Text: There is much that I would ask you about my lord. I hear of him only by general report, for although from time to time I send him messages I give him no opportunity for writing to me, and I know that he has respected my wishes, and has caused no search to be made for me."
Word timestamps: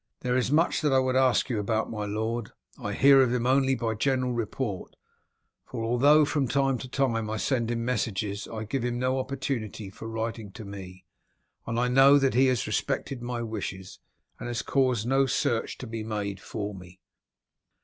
There 0.21 0.35
is 0.35 0.51
much 0.51 0.81
that 0.81 0.91
I 0.91 0.97
would 0.97 1.15
ask 1.15 1.47
you 1.47 1.59
about 1.59 1.91
my 1.91 2.05
lord. 2.07 2.53
I 2.75 2.93
hear 2.93 3.21
of 3.21 3.31
him 3.31 3.45
only 3.45 3.75
by 3.75 3.93
general 3.93 4.33
report, 4.33 4.95
for 5.63 5.83
although 5.83 6.25
from 6.25 6.47
time 6.47 6.79
to 6.79 6.89
time 6.89 7.29
I 7.29 7.37
send 7.37 7.69
him 7.69 7.85
messages 7.85 8.47
I 8.51 8.63
give 8.63 8.83
him 8.83 8.97
no 8.97 9.19
opportunity 9.19 9.91
for 9.91 10.07
writing 10.09 10.51
to 10.53 10.65
me, 10.65 11.05
and 11.67 11.79
I 11.79 11.87
know 11.87 12.17
that 12.17 12.33
he 12.33 12.47
has 12.47 12.65
respected 12.65 13.21
my 13.21 13.43
wishes, 13.43 13.99
and 14.39 14.47
has 14.47 14.63
caused 14.63 15.05
no 15.05 15.27
search 15.27 15.77
to 15.77 15.85
be 15.85 16.03
made 16.03 16.39
for 16.39 16.73
me." 16.73 16.99